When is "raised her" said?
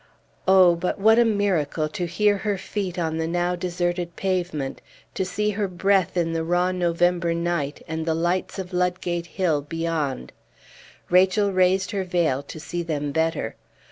11.53-12.03